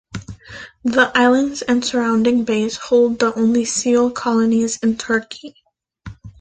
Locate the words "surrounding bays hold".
1.85-3.19